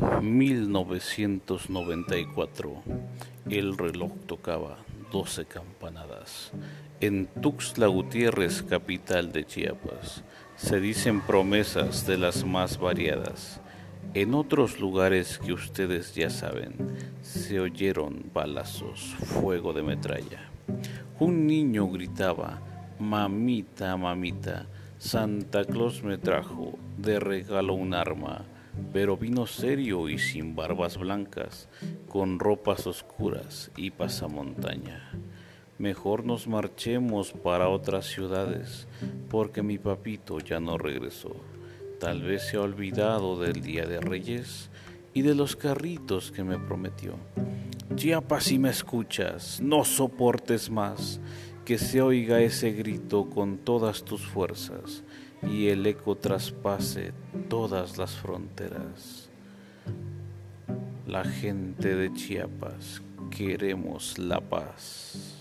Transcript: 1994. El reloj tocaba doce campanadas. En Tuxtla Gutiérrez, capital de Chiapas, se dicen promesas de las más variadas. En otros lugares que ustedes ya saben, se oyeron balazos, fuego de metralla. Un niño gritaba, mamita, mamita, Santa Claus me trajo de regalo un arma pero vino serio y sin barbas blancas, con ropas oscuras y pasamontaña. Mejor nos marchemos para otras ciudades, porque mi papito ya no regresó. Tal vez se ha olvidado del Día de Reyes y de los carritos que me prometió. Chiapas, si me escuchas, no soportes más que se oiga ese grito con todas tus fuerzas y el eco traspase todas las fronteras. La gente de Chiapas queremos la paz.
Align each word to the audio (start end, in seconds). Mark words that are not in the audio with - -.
1994. 0.00 2.82
El 3.50 3.76
reloj 3.76 4.12
tocaba 4.26 4.78
doce 5.12 5.44
campanadas. 5.44 6.52
En 7.00 7.26
Tuxtla 7.26 7.86
Gutiérrez, 7.86 8.62
capital 8.62 9.30
de 9.32 9.44
Chiapas, 9.44 10.24
se 10.56 10.80
dicen 10.80 11.20
promesas 11.20 12.06
de 12.06 12.16
las 12.16 12.46
más 12.46 12.78
variadas. 12.78 13.60
En 14.14 14.32
otros 14.34 14.80
lugares 14.80 15.38
que 15.38 15.52
ustedes 15.52 16.14
ya 16.14 16.30
saben, 16.30 16.72
se 17.22 17.60
oyeron 17.60 18.24
balazos, 18.32 19.14
fuego 19.20 19.74
de 19.74 19.82
metralla. 19.82 20.48
Un 21.18 21.46
niño 21.46 21.88
gritaba, 21.88 22.60
mamita, 22.98 23.96
mamita, 23.96 24.66
Santa 24.98 25.64
Claus 25.64 26.02
me 26.02 26.18
trajo 26.18 26.76
de 26.98 27.20
regalo 27.20 27.74
un 27.74 27.94
arma 27.94 28.44
pero 28.92 29.16
vino 29.16 29.46
serio 29.46 30.08
y 30.08 30.18
sin 30.18 30.54
barbas 30.56 30.98
blancas, 30.98 31.68
con 32.08 32.38
ropas 32.38 32.86
oscuras 32.86 33.70
y 33.76 33.90
pasamontaña. 33.90 35.10
Mejor 35.78 36.24
nos 36.24 36.46
marchemos 36.46 37.32
para 37.32 37.68
otras 37.68 38.06
ciudades, 38.06 38.86
porque 39.30 39.62
mi 39.62 39.78
papito 39.78 40.38
ya 40.38 40.60
no 40.60 40.76
regresó. 40.76 41.34
Tal 41.98 42.22
vez 42.22 42.48
se 42.48 42.56
ha 42.56 42.62
olvidado 42.62 43.40
del 43.40 43.62
Día 43.62 43.86
de 43.86 44.00
Reyes 44.00 44.70
y 45.14 45.22
de 45.22 45.34
los 45.34 45.56
carritos 45.56 46.32
que 46.32 46.44
me 46.44 46.58
prometió. 46.58 47.14
Chiapas, 47.94 48.44
si 48.44 48.58
me 48.58 48.70
escuchas, 48.70 49.60
no 49.60 49.84
soportes 49.84 50.70
más 50.70 51.20
que 51.70 51.78
se 51.78 52.02
oiga 52.02 52.40
ese 52.40 52.72
grito 52.72 53.30
con 53.30 53.58
todas 53.58 54.02
tus 54.02 54.26
fuerzas 54.26 55.04
y 55.40 55.68
el 55.68 55.86
eco 55.86 56.16
traspase 56.16 57.12
todas 57.48 57.96
las 57.96 58.10
fronteras. 58.16 59.30
La 61.06 61.22
gente 61.22 61.94
de 61.94 62.12
Chiapas 62.12 63.00
queremos 63.30 64.18
la 64.18 64.40
paz. 64.40 65.39